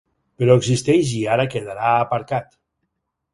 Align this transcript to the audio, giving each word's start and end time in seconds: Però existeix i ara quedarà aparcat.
Però 0.43 0.53
existeix 0.61 1.11
i 1.17 1.21
ara 1.35 1.45
quedarà 1.57 1.93
aparcat. 2.07 2.51